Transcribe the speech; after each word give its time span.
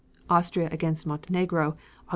Austria 0.31 0.67
against 0.71 1.05
Montenegro, 1.05 1.73
Aug. 2.07 2.09